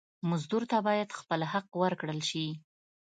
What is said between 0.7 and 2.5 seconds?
ته باید خپل حق ورکړل شي.